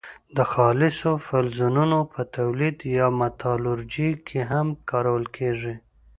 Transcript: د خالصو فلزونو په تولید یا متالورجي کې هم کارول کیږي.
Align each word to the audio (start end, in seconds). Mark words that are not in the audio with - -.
د 0.37 0.39
خالصو 0.51 1.11
فلزونو 1.27 1.99
په 2.13 2.21
تولید 2.37 2.77
یا 2.97 3.07
متالورجي 3.21 4.09
کې 4.27 4.39
هم 4.51 4.67
کارول 4.89 5.23
کیږي. 5.37 5.75